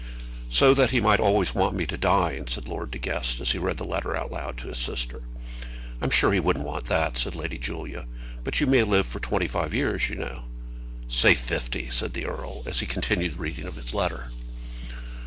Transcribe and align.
"So 0.49 0.73
that 0.73 0.89
he 0.89 0.99
might 0.99 1.19
always 1.19 1.53
want 1.53 1.75
me 1.75 1.85
to 1.85 1.95
be 1.95 2.01
dying," 2.01 2.47
said 2.47 2.67
Lord 2.67 2.89
De 2.89 2.97
Guest, 2.97 3.39
as 3.39 3.51
he 3.51 3.59
read 3.59 3.77
the 3.77 3.85
letter 3.85 4.17
out 4.17 4.31
loud 4.31 4.57
to 4.57 4.67
his 4.69 4.79
sister. 4.79 5.21
"I'm 6.01 6.09
sure 6.09 6.33
he 6.33 6.39
wouldn't 6.39 6.65
want 6.65 6.85
that," 6.85 7.19
said 7.19 7.35
Lady 7.35 7.59
Julia. 7.59 8.07
"But 8.43 8.59
you 8.59 8.65
may 8.65 8.81
live 8.81 9.05
for 9.05 9.19
twenty 9.19 9.45
five 9.47 9.75
years, 9.75 10.09
you 10.09 10.15
know." 10.15 10.45
"Say 11.07 11.35
fifty," 11.35 11.91
said 11.91 12.15
the 12.15 12.25
earl. 12.25 12.63
And 12.65 12.65
then 12.65 12.73
he 12.73 12.87
continued 12.87 13.35
the 13.35 13.39
reading 13.41 13.65
of 13.67 13.75
his 13.75 13.93
letter. 13.93 14.31